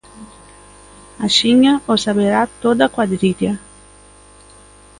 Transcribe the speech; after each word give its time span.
Axiña 1.27 1.73
o 1.91 1.93
saberá 2.05 2.41
toda 2.63 2.81
a 2.85 2.93
cuadrilla. 2.95 3.53